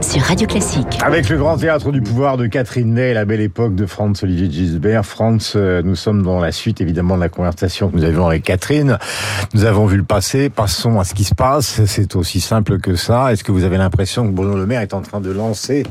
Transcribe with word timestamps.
sur 0.00 0.22
Radio 0.22 0.46
Classique. 0.46 0.98
Avec 1.02 1.28
le 1.28 1.36
grand 1.36 1.56
théâtre 1.56 1.90
du 1.92 2.00
pouvoir 2.00 2.36
de 2.36 2.46
Catherine 2.46 2.94
Ney, 2.94 3.12
la 3.14 3.24
belle 3.24 3.40
époque 3.40 3.74
de 3.74 3.84
Franz 3.84 4.22
Olivier 4.24 4.50
Gisbert. 4.50 5.04
Franz, 5.04 5.52
euh, 5.56 5.82
nous 5.82 5.96
sommes 5.96 6.22
dans 6.22 6.40
la 6.40 6.52
suite 6.52 6.80
évidemment 6.80 7.16
de 7.16 7.20
la 7.20 7.28
conversation 7.28 7.90
que 7.90 7.96
nous 7.96 8.04
avions 8.04 8.26
avec 8.26 8.42
Catherine. 8.44 8.98
Nous 9.54 9.64
avons 9.64 9.86
vu 9.86 9.96
le 9.96 10.04
passé, 10.04 10.48
passons 10.50 10.98
à 11.00 11.04
ce 11.04 11.14
qui 11.14 11.24
se 11.24 11.34
passe. 11.34 11.84
C'est 11.86 12.16
aussi 12.16 12.40
simple 12.40 12.78
que 12.78 12.96
ça. 12.96 13.32
Est-ce 13.32 13.44
que 13.44 13.52
vous 13.52 13.64
avez 13.64 13.76
l'impression 13.76 14.26
que 14.26 14.32
Bruno 14.32 14.56
Le 14.56 14.66
Maire 14.66 14.80
est 14.82 14.94
en 14.94 15.02
train 15.02 15.20
de 15.20 15.30
lancer 15.30 15.82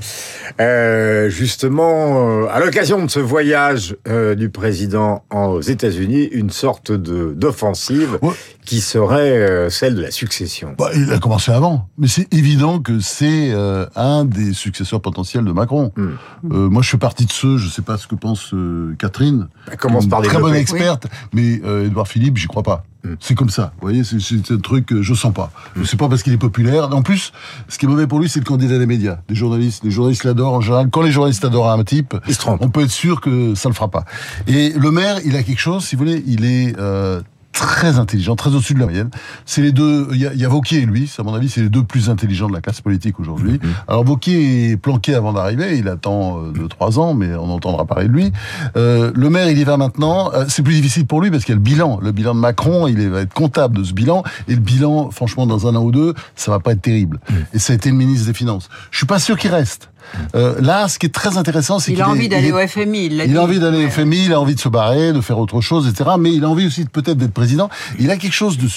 euh, 0.60 1.30
justement, 1.30 2.44
euh, 2.44 2.48
à 2.52 2.60
l'occasion 2.60 3.04
de 3.04 3.10
ce 3.10 3.20
voyage 3.20 3.96
euh, 4.08 4.36
du 4.36 4.50
président 4.50 5.24
aux 5.34 5.62
États-Unis, 5.62 6.24
une 6.32 6.50
sorte 6.50 6.92
de 6.92 7.34
d'offensive 7.36 8.18
Ouais. 8.21 8.34
qui 8.66 8.82
serait 8.82 9.38
euh, 9.38 9.70
celle 9.70 9.96
de 9.96 10.02
la 10.02 10.12
succession? 10.12 10.74
Bah, 10.78 10.89
il 10.96 11.11
a 11.11 11.19
commencé 11.19 11.52
avant, 11.52 11.88
mais 11.97 12.08
c'est 12.08 12.32
évident 12.33 12.80
que 12.80 13.00
c'est 13.00 13.52
euh, 13.52 13.86
un 13.97 14.25
des 14.25 14.54
successeurs 14.54 15.01
potentiels 15.01 15.43
de 15.46 15.51
Macron. 15.51 15.92
Hmm. 15.96 16.10
Euh, 16.51 16.69
moi, 16.69 16.82
je 16.82 16.89
fais 16.89 16.97
partie 16.97 17.25
de 17.25 17.32
ceux, 17.32 17.57
je 17.57 17.68
sais 17.69 17.82
pas 17.82 17.97
ce 17.97 18.07
que 18.07 18.15
pense 18.15 18.54
euh, 18.54 18.96
Catherine, 19.00 19.47
Elle 19.71 19.78
commence 19.78 20.04
une 20.05 20.10
par 20.10 20.21
très 20.21 20.39
bonne 20.39 20.55
experte, 20.55 21.07
mais 21.33 21.61
euh, 21.65 21.86
Edouard 21.88 22.07
Philippe, 22.07 22.38
j'y 22.38 22.47
crois 22.47 22.64
pas. 22.64 22.83
Hmm. 23.04 23.15
C'est 23.19 23.36
comme 23.36 23.50
ça, 23.50 23.74
vous 23.79 23.88
voyez, 23.88 24.04
c'est- 24.04 24.19
c'est 24.19 24.52
un 24.54 24.57
truc 24.60 24.86
que 24.88 25.02
je 25.02 25.14
sens 25.14 25.33
pas. 25.33 25.52
C'est 25.86 25.97
pas 26.00 26.10
parce 26.10 26.24
qu'il 26.24 26.33
est 26.33 26.38
populaire. 26.38 26.93
En 26.96 27.02
plus, 27.04 27.32
ce 27.68 27.78
qui 27.78 27.86
est 27.86 27.89
mauvais 27.89 28.07
pour 28.07 28.19
lui, 28.19 28.28
c'est 28.29 28.39
le 28.39 28.46
candidat 28.46 28.78
des 28.79 28.86
médias, 28.88 29.19
des 29.28 29.36
journalistes. 29.36 29.83
Les 29.83 29.91
journalistes 29.91 30.24
l'adorent 30.24 30.54
en 30.54 30.61
général. 30.61 30.89
Quand 30.91 31.02
les 31.04 31.11
journalistes 31.11 31.46
adorent 31.46 31.69
un 31.71 31.83
type, 31.83 32.16
on 32.47 32.69
peut 32.69 32.81
être 32.81 32.91
sûr 32.91 33.22
que 33.22 33.53
ça 33.55 33.69
le 33.69 33.75
fera 33.75 33.89
pas. 33.89 34.05
Et 34.47 34.72
le 34.72 34.91
maire, 34.91 35.19
il 35.25 35.36
a 35.36 35.44
quelque 35.44 35.59
chose, 35.59 35.86
si 35.86 35.95
vous 35.95 36.00
voulez, 36.05 36.23
il 36.25 36.44
est 36.45 36.75
euh, 36.80 37.22
très 37.58 37.97
intelligent, 38.00 38.36
très 38.36 38.52
au-dessus 38.52 38.73
de 38.73 38.80
la 38.80 38.86
moyenne. 38.86 39.09
C'est 39.45 39.61
les 39.61 39.72
deux, 39.72 40.08
il 40.11 40.17
y 40.17 40.28
a, 40.28 40.34
il 40.34 40.39
y 40.39 40.45
a 40.45 40.47
Vauquier 40.47 40.80
et 40.80 40.86
lui, 40.86 41.11
à 41.17 41.23
mon 41.23 41.34
avis, 41.34 41.50
c'est 41.50 41.61
les 41.61 41.70
deux 41.70 41.83
plus 41.83 42.09
intelligents 42.09 42.47
de 42.47 42.53
la 42.53 42.61
classe 42.61 42.81
politique 42.81 43.19
aujourd'hui. 43.19 43.53
Mhm. 43.53 43.69
Alors 43.88 44.03
Vauquier 44.03 44.72
est 44.72 44.77
planqué 44.77 45.16
avant 45.16 45.33
d'arriver, 45.33 45.78
il 45.78 45.88
attend 45.88 46.39
euh, 46.39 46.52
deux, 46.52 46.67
trois 46.67 47.00
ans, 47.00 47.13
mais 47.13 47.33
on 47.35 47.50
entendra 47.50 47.85
parler 47.85 48.08
de 48.08 48.13
lui. 48.13 48.31
Euh, 48.75 49.11
le 49.16 49.30
maire, 49.30 49.50
il 49.50 49.58
y 49.58 49.63
va 49.63 49.78
maintenant. 49.78 50.31
Euh, 50.33 50.45
c'est 50.47 50.63
plus 50.63 50.73
difficile 50.73 51.05
pour 51.05 51.22
lui 51.22 51.31
parce 51.31 51.44
qu'il 51.44 51.53
y 51.53 51.58
a 51.58 51.59
le 51.59 51.63
bilan. 51.63 52.00
Le 52.02 52.11
bilan 52.11 52.35
de 52.35 52.39
Macron, 52.39 52.88
il 52.88 53.09
va 53.09 53.22
être 53.22 53.33
comptable 53.33 53.78
de 53.78 53.83
ce 53.83 53.94
bilan. 53.94 54.23
Et 54.47 54.53
le 54.53 54.61
bilan, 54.61 55.11
franchement, 55.11 55.47
dans 55.47 55.67
un 55.67 55.75
an 55.75 55.83
ou 55.83 55.91
deux, 55.91 56.13
ça 56.35 56.52
va 56.52 56.59
pas 56.59 56.73
être 56.73 56.81
terrible. 56.81 57.19
Mhm. 57.30 57.45
Et 57.53 57.59
ça 57.59 57.73
a 57.73 57.75
été 57.75 57.89
le 57.89 57.95
ministre 57.95 58.28
des 58.28 58.33
Finances. 58.33 58.69
Je 58.91 58.97
suis 58.97 59.08
pas 59.08 59.19
sûr 59.19 59.38
qu'il 59.38 59.52
reste. 59.52 59.89
Euh, 60.36 60.55
là, 60.61 60.88
ce 60.88 61.00
qui 61.00 61.05
est 61.05 61.13
très 61.13 61.38
intéressant, 61.38 61.80
c'est 61.80 61.91
Il 61.91 61.95
qu'il 61.95 62.03
a 62.03 62.09
envie 62.09 62.30
d'aller 62.30 62.52
au 62.52 62.67
FMI. 62.67 63.05
Il, 63.08 63.17
l'a 63.17 63.25
il 63.25 63.38
a 63.38 63.41
envie 63.44 63.59
d'aller 63.59 63.86
au. 63.86 63.89
FMI, 63.89 64.25
il 64.25 64.33
a 64.33 64.39
envie 64.41 64.55
de 64.55 64.59
se 64.59 64.69
barrer, 64.69 65.13
de 65.13 65.22
faire 65.22 65.39
autre 65.39 65.61
chose, 65.61 65.88
etc. 65.88 66.11
Mais 66.19 66.33
il 66.33 66.44
a 66.44 66.50
envie 66.50 66.66
aussi 66.66 66.83
de- 66.83 66.89
peut-être 66.89 67.17
d'être 67.17 67.33
président. 67.33 67.69
Il 68.00 68.09
a 68.11 68.17
quelque 68.17 68.33
chose 68.33 68.58
de- 68.58 68.67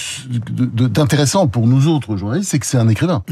de- 0.51 0.65
de- 0.65 0.87
d'intéressant 0.87 1.47
pour 1.47 1.67
nous 1.67 1.87
autres 1.87 2.17
journalistes, 2.17 2.49
c'est 2.51 2.59
que 2.59 2.65
c'est 2.65 2.77
un 2.77 2.89
écrivain. 2.89 3.23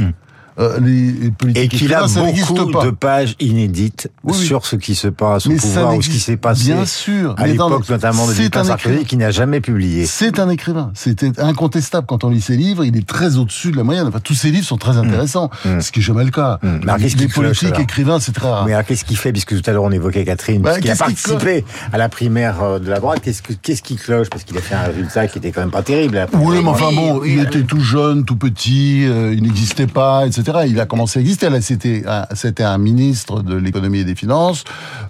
Euh, 0.60 0.78
les, 0.82 1.12
les 1.14 1.32
politiques 1.32 1.64
Et 1.74 1.78
qu'il 1.78 1.94
a 1.94 2.08
ça 2.08 2.22
beaucoup 2.22 2.72
pas. 2.72 2.84
de 2.86 2.90
pages 2.92 3.36
inédites 3.40 4.10
Oui, 4.24 4.34
oui. 4.38 4.46
sur 4.46 4.66
ce 4.66 4.76
qui 4.76 4.94
se 4.96 5.08
passe 5.08 5.46
au 5.48 5.52
Mais 5.52 5.56
pouvoir 5.56 5.96
ou 5.96 6.02
ce 6.02 6.10
qui 6.10 6.20
s'est 6.20 6.36
passé 6.38 6.66
Bien 6.74 6.86
sûr. 6.86 7.34
à 7.38 7.48
l'époque 7.48 7.88
notamment 7.90 8.28
de 8.28 8.58
un 8.58 8.64
Sarkozy 8.66 9.06
qui 9.06 9.16
n'a 9.18 9.32
jamais 9.32 9.62
publié. 9.62 10.06
C'est 10.06 10.38
un 10.40 10.50
écrivain. 10.50 10.92
C'était 10.96 11.40
incontestable 11.40 12.08
quand 12.08 12.24
on 12.24 12.30
lit 12.30 12.42
ses 12.42 12.58
livres. 12.58 12.84
Il 12.84 12.98
est 12.98 13.08
très 13.08 13.38
au-dessus 13.38 13.72
de 13.72 13.78
la 13.78 13.84
moyenne. 13.84 14.08
Enfin, 14.08 14.20
tous 14.20 14.34
ses 14.34 14.52
livres 14.52 14.66
sont 14.66 14.78
très 14.78 14.98
intéressants. 14.98 15.50
Mm. 15.66 15.80
Ce 15.80 15.92
qui 15.92 16.00
est 16.00 16.04
jamais 16.04 16.26
le 16.26 16.32
cas. 16.32 16.60
Mm. 16.62 16.68
Mais 16.68 16.84
alors, 16.84 16.98
qu'est-ce 16.98 17.16
les 17.18 17.26
qui 17.28 17.32
cloche, 17.32 17.46
politiques 17.46 17.68
alors 17.70 17.80
écrivains, 17.82 18.20
c'est 18.20 18.32
très 18.34 18.50
rare. 18.50 18.66
Mais 18.66 18.74
alors, 18.74 18.86
qu'est-ce 18.86 19.06
qu'il 19.06 19.18
fait? 19.18 19.32
Puisque 19.32 19.62
tout 19.62 19.70
à 19.70 19.74
l'heure 19.74 19.84
on 19.84 19.92
évoquait 19.92 20.26
Catherine, 20.26 20.62
Bah, 20.62 20.80
qui 20.80 20.90
a 20.90 20.96
participé 20.96 21.64
à 21.94 21.98
la 21.98 22.10
primaire 22.10 22.62
euh, 22.62 22.80
de 22.80 22.90
la 22.90 23.00
droite. 23.00 23.22
Qu'est-ce 23.24 23.42
que- 23.42 23.54
qu'est-ce 23.54 23.82
qui 23.82 23.96
cloche? 23.96 24.30
Parce 24.30 24.44
qu'il 24.44 24.58
a 24.58 24.62
fait 24.62 24.76
un 24.76 24.84
résultat 24.84 25.28
qui 25.28 25.38
était 25.38 25.52
quand 25.52 25.62
même 25.62 25.72
pas 25.72 25.84
terrible. 25.84 26.28
Oui, 26.34 26.58
mais 26.62 26.70
enfin 26.70 26.92
bon, 26.94 27.24
il 27.24 27.40
était 27.40 27.64
tout 27.64 27.80
jeune, 27.80 28.26
tout 28.26 28.36
petit, 28.36 29.06
euh, 29.06 29.34
il 29.34 29.44
n'existait 29.44 29.88
pas, 29.88 30.26
etc. 30.28 30.49
Il 30.68 30.80
a 30.80 30.86
commencé 30.86 31.20
à 31.20 31.22
exister. 31.22 31.50
Là, 31.50 31.62
c'était 31.62 32.04
un, 32.08 32.26
c'était 32.36 32.64
un 32.64 32.78
ministre 32.78 33.42
de 33.42 33.56
l'économie 33.56 34.00
et 34.00 34.04
des 34.04 34.16
finances 34.16 34.64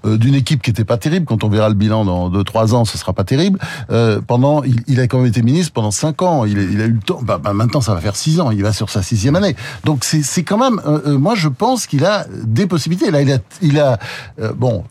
euh, 0.06 0.18
d'une 0.18 0.36
équipe 0.36 0.62
qui 0.62 0.70
était 0.70 0.84
pas 0.86 0.98
terrible. 0.98 1.26
Quand 1.26 1.44
on 1.44 1.50
verra 1.50 1.70
le 1.70 1.76
bilan 1.76 2.06
dans 2.06 2.30
deux 2.30 2.44
trois 2.44 2.74
ans, 2.76 2.86
ce 2.86 2.98
sera 2.98 3.14
pas 3.14 3.24
terrible. 3.24 3.60
Euh, 3.92 4.22
pendant, 4.26 4.64
il, 4.64 4.82
il 4.88 5.00
a 5.00 5.08
quand 5.08 5.18
même 5.18 5.28
été 5.28 5.42
ministre 5.42 5.74
pendant 5.74 5.92
cinq 5.92 6.22
ans. 6.22 6.46
Il, 6.46 6.58
a- 6.60 6.62
il 6.64 6.82
a 6.82 6.86
eu 6.86 6.92
le 6.94 7.00
temps. 7.00 7.20
Bah, 7.24 7.40
bah, 7.44 7.54
maintenant, 7.54 7.82
ça 7.82 7.94
va 7.94 8.02
faire 8.02 8.16
six 8.16 8.40
ans. 8.40 8.52
Il 8.52 8.62
va 8.64 8.74
sur 8.74 8.90
sa 8.90 9.02
sixième 9.04 9.36
année. 9.36 9.56
Donc 9.86 10.04
c'est 10.04 10.24
c'est 10.24 10.44
quand 10.44 10.58
même. 10.58 10.80
euh, 10.86 11.18
moi, 11.18 11.36
je 11.36 11.48
pense 11.48 11.88
qu'il 11.88 12.06
a 12.06 12.26
des 12.44 12.68
possibilités. 12.68 13.12
Là, 13.12 13.22
il 13.22 13.32
a, 13.32 13.38
il 13.62 13.80
a 13.80 13.98
bon, 14.56 14.84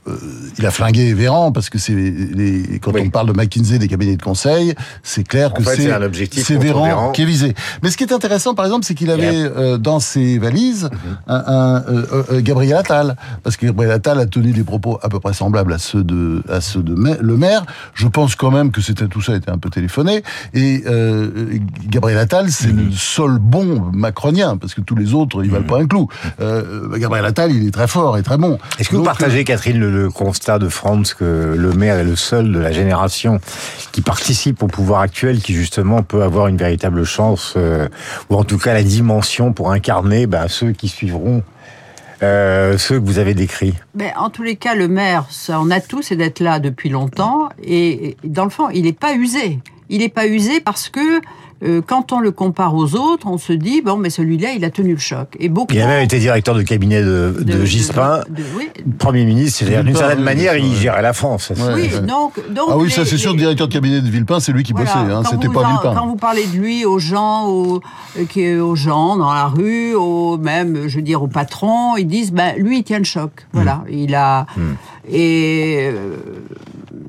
il 0.59 0.67
a 0.67 0.71
flingué 0.71 1.13
Véran 1.15 1.53
parce 1.53 1.71
que 1.71 1.79
c'est 1.79 1.95
les, 1.95 2.79
quand 2.81 2.93
Oui. 2.95 3.03
on 3.07 3.11
parle 3.11 3.29
de 3.29 3.33
McKinsey, 3.33 3.79
des 3.79 3.89
cabinets 3.89 4.17
de 4.17 4.23
conseil, 4.23 4.75
c'est 5.03 5.27
clair 5.27 5.51
En 5.53 5.55
que 5.55 5.63
fait, 5.63 5.77
c'est 5.77 5.83
c'est 5.83 5.93
un 5.93 6.03
objectif 6.03 6.47
c'est 6.47 6.55
contre 6.55 6.67
Véran, 6.67 6.85
Véran. 6.87 7.13
qui 7.13 7.23
est 7.23 7.27
visé. 7.27 7.55
Mais 7.83 7.91
ce 7.91 7.97
qui 7.97 8.05
est 8.05 8.13
intéressant, 8.13 8.55
par 8.55 8.65
exemple, 8.67 8.85
c'est 8.85 8.95
qu'il 8.95 9.11
avait 9.11 9.79
dans 9.79 10.01
ses 10.01 10.38
valises 10.39 10.89
un, 11.27 11.35
un, 11.47 11.85
euh, 11.89 12.25
euh, 12.33 12.41
Gabriel 12.41 12.77
Attal, 12.77 13.17
parce 13.43 13.57
que 13.57 13.67
Gabriel 13.67 13.93
Attal 13.93 14.19
a 14.21 14.27
tenu 14.27 14.53
des 14.53 14.65
propos 14.65 14.99
à 15.03 15.09
peu 15.09 15.21
près 15.21 15.35
semblables 15.35 15.73
à 15.73 15.79
ceux 15.79 16.05
de 16.05 16.43
à 16.51 16.61
ceux 16.61 16.83
de 16.83 16.95
le 16.95 17.37
maire. 17.37 17.65
Je 17.95 18.07
pense 18.07 18.35
quand 18.35 18.51
même 18.51 18.71
que 18.71 18.81
c'était 18.81 19.07
tout 19.07 19.21
ça 19.21 19.35
était 19.35 19.51
un 19.51 19.59
peu 19.59 19.71
téléphoné. 19.71 20.23
Et 20.55 20.85
euh, 20.87 21.59
Gabriel 21.89 22.19
Attal, 22.19 22.51
c'est 22.51 22.73
le 22.73 22.91
seul 22.93 23.39
bon 23.39 23.91
macronien, 23.93 24.57
parce 24.57 24.75
que 24.75 24.81
tous 24.81 24.97
les 24.97 25.15
autres, 25.15 25.45
ils 25.45 25.51
valent 25.51 25.67
pas 25.67 25.79
un 25.79 25.87
clou. 25.87 26.09
Euh, 26.41 26.97
Gabriel 26.99 27.27
Attal, 27.27 27.53
il 27.53 27.67
est 27.67 27.71
très 27.71 27.89
fort 27.89 28.19
et 28.19 28.23
très 28.23 28.39
bon. 28.39 28.59
Est-ce 28.79 28.89
que 28.89 28.97
vous 28.97 29.03
partagez, 29.03 29.45
Catherine, 29.45 29.79
le, 29.79 29.91
le 29.91 30.11
constat 30.11 30.59
de 30.59 30.69
Franz 30.69 31.15
que 31.15 31.55
le 31.57 31.73
maire 31.73 31.97
est 31.97 32.05
le 32.05 32.17
seul 32.17 32.53
de 32.53 32.59
la 32.59 32.73
génération 32.73 33.41
qui 33.93 34.01
participe 34.01 34.63
au 34.63 34.67
pouvoir 34.67 35.01
actuel, 35.01 35.41
qui 35.41 35.55
justement 35.55 36.03
peut 36.03 36.23
avoir 36.23 36.49
une 36.49 36.57
véritable 36.57 37.05
chance, 37.05 37.55
euh, 37.57 37.89
ou 38.31 38.37
en 38.37 38.45
tout 38.45 38.59
cas 38.59 38.75
la 38.75 38.83
dimension 38.83 39.53
pour 39.53 39.73
incarner 39.73 40.18
bah, 40.27 40.49
ceux 40.49 40.73
qui 40.73 40.89
suivront 40.89 41.43
euh, 42.23 42.77
ceux 42.79 42.99
que 42.99 43.05
vous 43.05 43.19
avez 43.19 43.35
décrits 43.35 43.75
Ben, 43.95 44.13
en 44.17 44.31
tous 44.31 44.43
les 44.43 44.57
cas, 44.57 44.75
le 44.75 44.89
maire, 44.89 45.27
son 45.31 45.71
atout, 45.71 46.03
c'est 46.03 46.17
d'être 46.17 46.41
là 46.41 46.59
depuis 46.59 46.89
longtemps. 46.89 47.49
Et 47.63 48.17
dans 48.25 48.45
le 48.45 48.51
fond, 48.51 48.71
il 48.71 48.83
n'est 48.85 48.93
pas 48.93 49.15
usé. 49.15 49.61
Il 49.91 49.99
n'est 50.01 50.09
pas 50.09 50.27
usé 50.27 50.61
parce 50.61 50.89
que 50.89 51.01
euh, 51.65 51.81
quand 51.85 52.13
on 52.13 52.21
le 52.21 52.31
compare 52.31 52.75
aux 52.77 52.95
autres, 52.95 53.27
on 53.27 53.37
se 53.37 53.53
dit 53.53 53.83
bon, 53.83 53.97
mais 53.97 54.11
celui-là, 54.11 54.53
il 54.53 54.65
a 54.65 54.71
tenu 54.71 54.93
le 54.93 54.99
choc. 55.01 55.37
Et 55.41 55.49
beaucoup. 55.49 55.75
Il 55.75 55.81
a 55.81 55.89
même 55.89 56.05
été 56.05 56.21
directeur 56.21 56.55
de 56.55 56.63
cabinet 56.63 57.03
de, 57.03 57.35
de, 57.41 57.65
Gispin, 57.65 58.21
de- 58.29 58.43
oui, 58.57 58.69
Premier 58.99 59.25
ministre, 59.25 59.59
c'est-à-dire 59.59 59.83
d'une 59.83 59.97
certaine 59.97 60.19
oui, 60.19 60.25
manière, 60.25 60.53
oui, 60.55 60.61
il 60.65 60.71
ouais. 60.71 60.77
gérait 60.77 61.03
la 61.03 61.13
France. 61.13 61.51
Ouais. 61.51 61.75
oui, 61.75 61.91
donc, 62.07 62.35
donc. 62.55 62.69
Ah 62.71 62.77
oui, 62.77 62.93
ça 62.93 63.05
c'est 63.05 63.17
sûr, 63.17 63.31
le 63.33 63.37
les- 63.39 63.43
directeur 63.43 63.67
de 63.67 63.73
cabinet 63.73 64.01
de 64.01 64.09
Villepin, 64.09 64.39
c'est 64.39 64.53
lui 64.53 64.63
qui 64.63 64.73
Voilà, 64.73 64.93
bossait, 64.95 65.13
hein, 65.13 65.23
quand 65.25 65.31
c'était 65.33 65.49
vous 65.49 65.53
pas 65.55 65.63
en- 65.65 65.69
Villepin. 65.69 65.95
Quand 65.97 66.07
vous 66.07 66.17
parlez 66.17 66.47
de 66.47 66.57
lui 66.57 66.85
aux 66.85 67.01
gens, 67.01 67.49
aux, 67.49 67.81
euh, 68.37 68.61
aux 68.61 68.77
gens 68.77 69.17
dans 69.17 69.33
la 69.33 69.47
rue, 69.47 69.95
aux, 69.97 70.37
même, 70.39 70.87
je 70.87 70.95
veux 70.97 71.03
dire, 71.03 71.23
aux 71.25 71.29
patrons, 71.29 71.97
ils 71.97 72.07
disent, 72.07 72.31
ben, 72.31 72.55
lui, 72.57 72.79
il 72.79 72.85
tient 72.85 72.99
le 72.99 73.05
choc. 73.05 73.33
Voilà, 73.53 73.83
il 73.91 74.15
a. 74.15 74.47
Et 75.11 75.89
euh, 75.93 76.17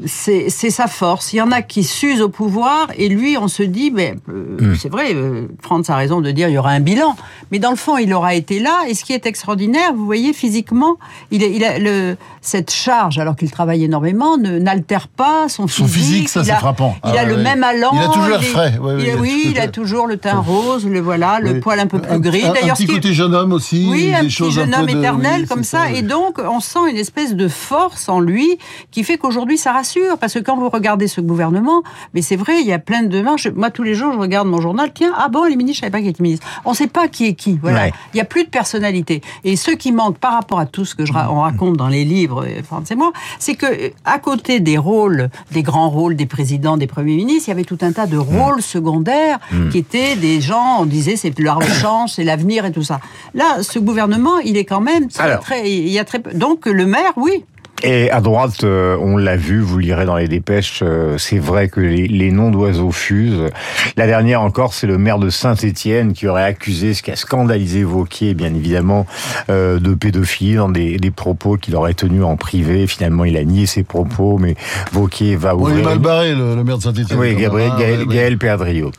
c'est 0.05 0.49
sa 0.49 0.87
force. 0.87 1.33
Il 1.33 1.37
y 1.37 1.41
en 1.41 1.51
a 1.51 1.61
qui 1.61 1.83
s'usent 1.83 2.21
au 2.21 2.29
pouvoir, 2.29 2.87
et 2.97 3.09
lui, 3.09 3.37
on 3.37 3.47
se 3.47 3.63
dit, 3.63 3.91
ben, 3.91 4.17
euh, 4.29 4.75
c'est 4.79 4.89
vrai, 4.89 5.13
euh, 5.13 5.47
Franz 5.61 5.91
a 5.91 5.95
raison 5.95 6.21
de 6.21 6.31
dire, 6.31 6.47
il 6.47 6.53
y 6.53 6.57
aura 6.57 6.71
un 6.71 6.79
bilan. 6.79 7.15
Mais 7.51 7.59
dans 7.59 7.69
le 7.71 7.75
fond, 7.75 7.97
il 7.97 8.13
aura 8.13 8.33
été 8.35 8.59
là, 8.59 8.83
et 8.87 8.93
ce 8.93 9.03
qui 9.03 9.13
est 9.13 9.25
extraordinaire, 9.25 9.93
vous 9.93 10.05
voyez, 10.05 10.33
physiquement, 10.33 10.97
il, 11.31 11.43
est- 11.43 11.51
il 11.53 11.63
a 11.63 11.79
le, 11.79 12.15
cette 12.41 12.71
charge, 12.71 13.19
alors 13.19 13.35
qu'il 13.35 13.51
travaille 13.51 13.83
énormément, 13.83 14.37
ne- 14.37 14.57
n'altère 14.59 15.07
pas 15.09 15.49
son 15.49 15.67
physique. 15.67 15.85
Son 15.87 15.93
physique, 15.93 16.29
ça, 16.29 16.39
Il 16.41 16.45
c'est 16.45 16.51
a- 16.51 16.57
frappant. 16.57 16.95
Il 17.05 17.11
Ah 17.15 17.21
a 17.21 17.25
le 17.25 17.35
ouais. 17.35 17.43
même 17.43 17.63
allant. 17.63 17.91
Il 17.93 17.99
a 18.01 18.07
toujours 18.07 18.27
l'air 18.29 18.43
frais. 18.43 18.77
Ouais, 18.81 18.93
ouais, 18.93 19.01
il 19.03 19.09
a- 19.09 19.13
il 19.13 19.17
a 19.17 19.21
oui, 19.21 19.47
il 19.51 19.59
a 19.59 19.67
toujours 19.67 20.07
le 20.07 20.17
teint 20.17 20.39
rose, 20.39 20.85
le 20.85 20.99
voilà, 21.01 21.39
le 21.41 21.51
Oui. 21.53 21.59
poil 21.59 21.79
un 21.79 21.87
peu 21.87 21.99
plus 21.99 22.19
gris. 22.19 22.43
Un, 22.45 22.51
un 22.51 22.53
D'ailleurs, 22.53 22.77
petit 22.77 22.87
côté 22.87 23.13
jeune 23.13 23.35
homme 23.35 23.51
aussi. 23.51 23.87
oui, 23.89 24.05
des 24.07 24.13
un 24.13 24.19
petit 24.21 24.29
choses 24.31 24.53
jeune 24.53 24.73
un 24.73 24.79
homme 24.81 24.89
éternel 24.89 25.45
comme 25.47 25.63
ça. 25.63 25.83
oui. 25.91 25.97
Et 25.99 26.01
donc, 26.03 26.39
on 26.39 26.59
sent 26.61 26.79
une 26.89 26.97
espèce 26.97 27.35
de 27.35 27.47
force 27.49 28.07
en 28.07 28.19
lui 28.21 28.57
qui 28.91 29.03
fait 29.03 29.17
qu'aujourd'hui, 29.17 29.57
ça 29.57 29.73
rassure. 29.73 29.88
Parce 30.19 30.33
que 30.33 30.39
quand 30.39 30.57
vous 30.57 30.69
regardez 30.69 31.07
ce 31.07 31.21
gouvernement, 31.21 31.83
mais 32.13 32.21
c'est 32.21 32.35
vrai, 32.35 32.61
il 32.61 32.67
y 32.67 32.73
a 32.73 32.79
plein 32.79 33.03
de 33.03 33.07
démarches. 33.07 33.47
Moi, 33.47 33.69
tous 33.71 33.83
les 33.83 33.93
jours, 33.95 34.13
je 34.13 34.17
regarde 34.19 34.47
mon 34.47 34.61
journal. 34.61 34.91
Tiens, 34.93 35.13
ah 35.17 35.27
bon, 35.29 35.45
les 35.45 35.55
ministres, 35.55 35.77
je 35.77 35.79
savais 35.81 35.91
pas 35.91 36.01
qui 36.01 36.07
était 36.09 36.23
ministre. 36.23 36.45
On 36.65 36.73
sait 36.73 36.87
pas 36.87 37.07
qui 37.07 37.25
est 37.25 37.33
qui. 37.33 37.57
Voilà. 37.61 37.83
Ouais. 37.85 37.93
Il 38.13 38.17
y 38.17 38.21
a 38.21 38.25
plus 38.25 38.43
de 38.43 38.49
personnalité. 38.49 39.21
Et 39.43 39.55
ce 39.55 39.71
qui 39.71 39.91
manque 39.91 40.17
par 40.17 40.33
rapport 40.33 40.59
à 40.59 40.65
tout 40.65 40.85
ce 40.85 40.95
que 40.95 41.05
je 41.05 41.13
ra- 41.13 41.29
on 41.31 41.41
raconte 41.41 41.77
dans 41.77 41.87
les 41.87 42.05
livres, 42.05 42.45
euh, 42.45 42.61
Franz 42.63 42.91
et 42.91 42.95
moi, 42.95 43.11
c'est 43.39 43.55
que 43.55 43.65
euh, 43.65 43.89
à 44.05 44.19
côté 44.19 44.59
des 44.59 44.77
rôles, 44.77 45.29
des 45.51 45.63
grands 45.63 45.89
rôles 45.89 46.15
des 46.15 46.25
présidents, 46.25 46.77
des 46.77 46.87
premiers 46.87 47.15
ministres, 47.15 47.47
il 47.49 47.51
y 47.51 47.53
avait 47.53 47.63
tout 47.63 47.77
un 47.81 47.91
tas 47.91 48.05
de 48.07 48.17
rôles 48.17 48.61
secondaires 48.61 49.39
qui 49.71 49.77
étaient 49.79 50.15
des 50.15 50.41
gens, 50.41 50.77
on 50.81 50.85
disait 50.85 51.15
c'est 51.15 51.37
leur 51.39 51.61
chance, 51.81 52.15
c'est 52.15 52.23
l'avenir 52.23 52.65
et 52.65 52.71
tout 52.71 52.83
ça. 52.83 52.99
Là, 53.33 53.61
ce 53.63 53.79
gouvernement, 53.79 54.37
il 54.39 54.57
est 54.57 54.65
quand 54.65 54.81
même 54.81 55.07
très, 55.09 55.23
Alors. 55.23 55.39
très, 55.41 55.69
il 55.71 55.89
y 55.89 55.99
a 55.99 56.05
très 56.05 56.19
peu. 56.19 56.31
Donc 56.33 56.65
le 56.65 56.85
maire, 56.85 57.13
oui. 57.17 57.45
Et 57.83 58.11
à 58.11 58.19
droite, 58.19 58.63
euh, 58.63 58.97
on 58.99 59.15
l'a 59.15 59.37
vu, 59.37 59.61
vous 59.61 59.77
lirez 59.79 60.05
dans 60.05 60.17
les 60.17 60.27
dépêches, 60.27 60.81
euh, 60.83 61.17
c'est 61.17 61.39
vrai 61.39 61.69
que 61.69 61.79
les, 61.79 62.07
les 62.07 62.31
noms 62.31 62.51
d'oiseaux 62.51 62.91
fusent. 62.91 63.47
La 63.95 64.05
dernière 64.05 64.41
encore, 64.41 64.73
c'est 64.73 64.85
le 64.87 64.97
maire 64.97 65.17
de 65.17 65.29
Saint-Étienne 65.29 66.11
qui 66.13 66.27
aurait 66.27 66.43
accusé, 66.43 66.93
ce 66.93 67.01
qui 67.01 67.11
a 67.11 67.15
scandalisé 67.15 67.83
Vauquier, 67.83 68.33
bien 68.33 68.53
évidemment, 68.53 69.05
euh, 69.49 69.79
de 69.79 69.93
pédophilie 69.93 70.55
dans 70.55 70.67
des, 70.69 70.97
des 70.97 71.11
propos 71.11 71.55
qu'il 71.55 71.75
aurait 71.75 71.93
tenus 71.93 72.23
en 72.23 72.35
privé. 72.35 72.85
Finalement, 72.85 73.23
il 73.23 73.37
a 73.37 73.43
nié 73.45 73.65
ses 73.65 73.83
propos, 73.83 74.37
mais 74.37 74.55
Vauquier 74.91 75.37
va 75.37 75.55
Oui, 75.55 75.71
il 75.71 75.77
ouvrir... 75.77 75.79
est 75.79 75.89
mal 75.89 75.99
barré, 75.99 76.35
le, 76.35 76.55
le 76.55 76.63
maire 76.65 76.77
de 76.79 76.83
Saint-Etienne. 76.83 77.17
Oui, 77.17 77.33
Gabriel, 77.35 77.71
Gaël, 77.79 78.05
Gaël 78.07 78.37
Perdriau. 78.37 78.91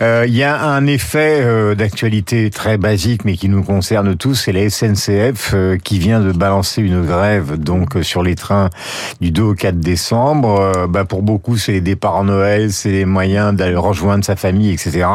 Euh, 0.00 0.24
Il 0.28 0.34
y 0.34 0.44
a 0.44 0.62
un 0.62 0.86
effet 0.86 1.40
euh, 1.42 1.74
d'actualité 1.74 2.50
très 2.50 2.78
basique, 2.78 3.24
mais 3.24 3.36
qui 3.36 3.48
nous 3.48 3.64
concerne 3.64 4.16
tous, 4.16 4.34
c'est 4.34 4.52
la 4.52 4.70
SNCF 4.70 5.50
euh, 5.54 5.76
qui 5.76 5.98
vient 5.98 6.20
de 6.20 6.30
balancer 6.32 6.82
une 6.82 7.04
grève 7.04 7.56
donc 7.58 8.00
sur 8.12 8.22
les 8.22 8.34
trains 8.34 8.68
du 9.22 9.30
2 9.30 9.42
au 9.42 9.54
4 9.54 9.80
décembre. 9.80 10.60
Euh, 10.60 10.86
bah, 10.86 11.06
pour 11.06 11.22
beaucoup, 11.22 11.56
c'est 11.56 11.72
les 11.72 11.80
départs 11.80 12.16
en 12.16 12.24
Noël, 12.24 12.70
c'est 12.70 12.90
les 12.90 13.06
moyens 13.06 13.54
d'aller 13.54 13.74
rejoindre 13.74 14.22
sa 14.22 14.36
famille, 14.36 14.70
etc. 14.70 15.06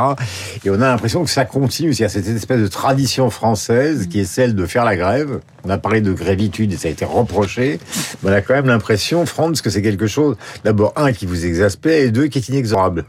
Et 0.66 0.72
on 0.72 0.82
a 0.82 0.88
l'impression 0.88 1.24
que 1.24 1.30
ça 1.30 1.46
continue. 1.46 1.94
C'est-à-dire 1.94 2.24
cette 2.24 2.36
espèce 2.36 2.60
de 2.60 2.68
tradition 2.68 3.30
française 3.30 4.08
qui 4.08 4.22
est 4.22 4.26
celle 4.26 4.56
de 4.56 4.66
faire 4.66 4.84
la 4.84 4.96
grève. 4.96 5.42
On 5.64 5.70
a 5.70 5.78
parlé 5.78 6.02
de 6.02 6.12
grévitude 6.12 6.74
et 6.74 6.78
ça 6.78 6.88
a 6.88 6.92
été 6.92 7.06
reproché. 7.06 7.80
On 8.24 8.32
a 8.32 8.42
quand 8.42 8.56
même 8.56 8.66
l'impression, 8.66 9.28
Franz, 9.28 9.62
que 9.62 9.70
c'est 9.70 9.84
quelque 9.84 10.08
chose, 10.08 10.36
d'abord, 10.64 10.94
un, 10.96 11.14
qui 11.14 11.28
vous 11.28 11.46
exaspère 11.46 12.02
et 12.02 12.10
deux, 12.10 12.28
qui 12.28 12.40
est 12.40 12.50
inexorable. 12.50 13.06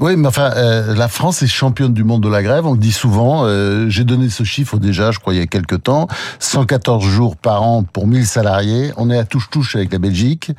Oui, 0.00 0.14
mais 0.16 0.28
enfin, 0.28 0.52
euh, 0.56 0.94
la 0.94 1.08
France 1.08 1.42
est 1.42 1.48
championne 1.48 1.92
du 1.92 2.04
monde 2.04 2.22
de 2.22 2.28
la 2.28 2.40
grève, 2.44 2.64
on 2.66 2.72
le 2.74 2.78
dit 2.78 2.92
souvent. 2.92 3.42
Euh, 3.46 3.88
J'ai 3.88 4.04
donné 4.04 4.28
ce 4.28 4.44
chiffre 4.44 4.78
déjà, 4.78 5.10
je 5.10 5.18
crois, 5.18 5.34
il 5.34 5.40
y 5.40 5.42
a 5.42 5.46
quelques 5.48 5.82
temps. 5.82 6.06
114 6.38 7.04
jours 7.04 7.34
par 7.36 7.62
an 7.64 7.82
pour 7.82 8.06
1000 8.06 8.24
salariés. 8.24 8.92
On 8.96 9.10
est 9.10 9.18
à 9.18 9.24
touche-touche 9.24 9.74
avec 9.74 9.92
la 9.92 9.98
Belgique, 9.98 10.52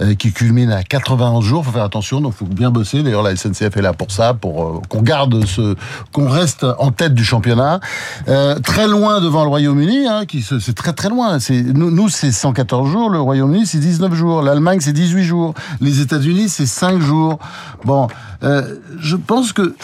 euh, 0.00 0.14
qui 0.14 0.32
culmine 0.32 0.70
à 0.72 0.82
91 0.82 1.44
jours. 1.44 1.62
faut 1.66 1.72
faire 1.72 1.82
attention, 1.84 2.22
donc 2.22 2.32
faut 2.32 2.46
bien 2.46 2.70
bosser. 2.70 3.02
D'ailleurs, 3.02 3.22
la 3.22 3.36
SNCF 3.36 3.76
est 3.76 3.82
là 3.82 3.92
pour 3.92 4.10
ça, 4.10 4.32
pour 4.32 4.64
euh, 4.64 4.80
qu'on 4.88 5.02
garde 5.02 5.44
ce... 5.44 5.74
qu'on 6.12 6.28
reste 6.30 6.64
en 6.78 6.90
tête 6.90 7.12
du 7.12 7.24
championnat. 7.24 7.80
Euh, 8.28 8.58
très 8.60 8.88
loin 8.88 9.20
devant 9.20 9.42
le 9.42 9.50
Royaume-Uni, 9.50 10.06
hein, 10.08 10.24
qui 10.26 10.40
se- 10.40 10.58
c'est 10.58 10.74
très 10.74 10.94
très 10.94 11.10
loin. 11.10 11.36
Nous, 11.50 11.90
nous 11.90 12.08
c'est 12.08 12.32
114 12.32 12.90
jours, 12.90 13.10
le 13.10 13.20
Royaume-Uni, 13.20 13.66
c'est 13.66 13.76
19 13.78 14.14
jours. 14.14 14.40
L'Allemagne, 14.40 14.78
c'est 14.80 14.94
18 14.94 15.22
jours. 15.22 15.52
Les 15.82 16.00
États-Unis, 16.00 16.48
c'est 16.48 16.64
5 16.64 16.98
jours. 17.00 17.38
Bon, 17.84 18.06
euh, 18.42 18.76
je 18.98 19.16
pense 19.16 19.52
que 19.52 19.74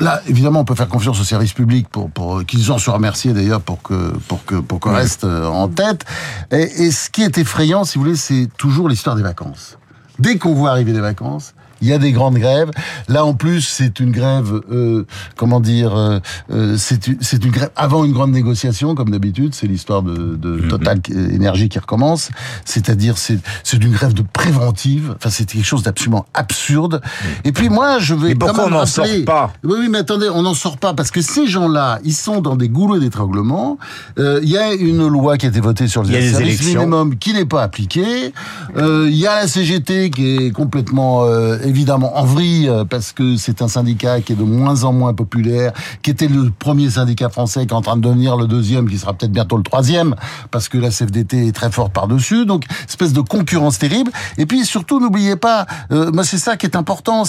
Là, 0.00 0.20
évidemment, 0.28 0.60
on 0.60 0.64
peut 0.64 0.76
faire 0.76 0.88
confiance 0.88 1.20
aux 1.20 1.24
services 1.24 1.52
publics 1.52 1.88
pour, 1.88 2.08
pour 2.08 2.44
qu'ils 2.44 2.70
en 2.70 2.78
soient 2.78 2.94
remerciés 2.94 3.32
d'ailleurs 3.32 3.60
pour 3.60 3.82
que 3.82 4.12
pour 4.28 4.44
que 4.44 4.54
pour 4.54 4.78
qu'on 4.78 4.94
reste 4.94 5.24
euh, 5.24 5.44
en 5.46 5.66
tête. 5.66 6.04
Et, 6.52 6.84
et 6.84 6.90
ce 6.92 7.10
qui 7.10 7.24
est 7.24 7.36
effrayant, 7.36 7.82
si 7.82 7.98
vous 7.98 8.04
voulez, 8.04 8.16
c'est 8.16 8.48
toujours 8.56 8.88
l'histoire 8.88 9.16
des 9.16 9.24
vacances. 9.24 9.76
Dès 10.20 10.38
qu'on 10.38 10.54
voit 10.54 10.70
arriver 10.70 10.92
les 10.92 11.00
vacances, 11.00 11.54
il 11.80 11.88
y 11.88 11.92
a 11.92 11.98
des 11.98 12.12
grandes 12.12 12.38
grèves. 12.38 12.70
Là, 13.08 13.24
en 13.24 13.34
plus, 13.34 13.62
c'est 13.62 14.00
une 14.00 14.10
grève, 14.10 14.60
euh, 14.70 15.06
comment 15.36 15.60
dire, 15.60 15.96
euh, 15.96 16.18
euh, 16.50 16.76
c'est 16.78 17.06
une, 17.06 17.50
grève 17.50 17.70
avant 17.76 18.04
une 18.04 18.12
grande 18.12 18.32
négociation, 18.32 18.94
comme 18.94 19.10
d'habitude. 19.10 19.54
C'est 19.54 19.66
l'histoire 19.66 20.02
de, 20.02 20.36
de 20.36 20.68
Total 20.68 21.00
Énergie 21.08 21.68
qui 21.68 21.78
recommence. 21.78 22.30
C'est-à-dire, 22.64 23.18
c'est 23.18 23.38
c'est 23.62 23.82
une 23.82 23.92
grève 23.92 24.14
de 24.14 24.22
préventive. 24.22 25.14
Enfin, 25.16 25.30
c'est 25.30 25.44
quelque 25.50 25.64
chose 25.64 25.82
d'absolument 25.82 26.26
absurde. 26.34 27.00
Et 27.44 27.52
puis 27.52 27.68
moi, 27.68 27.98
je 27.98 28.14
vais 28.14 28.28
Mais 28.28 28.34
pourquoi 28.34 28.66
on 28.66 28.70
n'en 28.70 28.86
sort 28.86 29.06
pas? 29.26 29.52
Oui, 29.64 29.76
oui, 29.80 29.88
mais 29.90 29.98
attendez, 29.98 30.28
on 30.28 30.42
n'en 30.42 30.54
sort 30.54 30.78
pas 30.78 30.94
parce 30.94 31.10
que 31.10 31.20
ces 31.20 31.46
gens-là, 31.46 31.98
ils 32.04 32.14
sont 32.14 32.40
dans 32.40 32.56
des 32.56 32.68
goulots 32.68 32.98
d'étranglement. 32.98 33.78
Euh, 34.18 34.40
Il 34.42 34.48
y 34.48 34.58
a 34.58 34.72
une 34.72 35.06
loi 35.06 35.36
qui 35.36 35.46
a 35.46 35.48
été 35.48 35.60
votée 35.60 35.88
sur 35.88 36.02
le 36.02 36.08
Il 36.08 36.14
y 36.14 36.16
a 36.16 36.20
des 36.20 36.30
service 36.30 36.60
élections. 36.60 36.80
minimum 36.80 37.16
qui 37.16 37.34
n'est 37.34 37.44
pas 37.44 37.62
appliquée. 37.62 38.32
Euh, 38.76 39.06
Il 39.08 39.16
y 39.16 39.26
a 39.26 39.40
la 39.40 39.48
CGT 39.48 40.10
qui 40.10 40.36
est 40.36 40.50
complètement 40.50 41.24
euh, 41.24 41.58
évidemment 41.68 42.18
en 42.18 42.24
vrille 42.24 42.68
euh, 42.68 42.84
parce 42.84 43.12
que 43.12 43.36
c'est 43.36 43.62
un 43.62 43.68
syndicat 43.68 44.20
qui 44.20 44.32
est 44.32 44.36
de 44.36 44.44
moins 44.44 44.84
en 44.84 44.92
moins 44.92 45.14
populaire, 45.14 45.72
qui 46.02 46.10
était 46.10 46.28
le 46.28 46.50
premier 46.50 46.90
syndicat 46.90 47.28
français 47.28 47.66
qui 47.66 47.72
est 47.72 47.76
en 47.76 47.82
train 47.82 47.96
de 47.96 48.02
devenir 48.02 48.36
le 48.36 48.46
deuxième, 48.46 48.88
qui 48.88 48.98
sera 48.98 49.14
peut-être 49.14 49.32
bientôt 49.32 49.56
le 49.56 49.62
troisième 49.62 50.14
parce 50.50 50.68
que 50.68 50.78
la 50.78 50.90
CFDT 50.90 51.48
est 51.48 51.52
très 51.52 51.70
forte 51.70 51.92
par-dessus. 51.92 52.46
Donc 52.46 52.64
espèce 52.88 53.12
de 53.12 53.20
concurrence 53.20 53.78
terrible. 53.78 54.10
Et 54.38 54.46
puis 54.46 54.64
surtout, 54.64 55.00
n'oubliez 55.00 55.36
pas, 55.36 55.66
euh, 55.92 56.10
c'est 56.22 56.38
ça 56.38 56.56
qui 56.56 56.66
est 56.66 56.76
important. 56.76 57.22